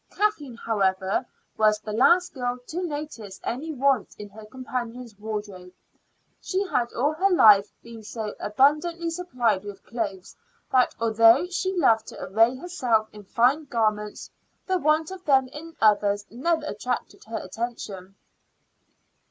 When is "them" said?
15.25-15.47